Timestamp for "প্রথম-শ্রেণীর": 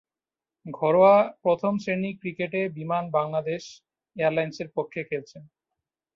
1.43-2.15